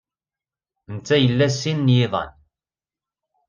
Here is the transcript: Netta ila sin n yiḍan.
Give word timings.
Netta 0.93 1.15
ila 1.27 1.47
sin 1.51 1.79
n 1.85 1.93
yiḍan. 1.95 2.31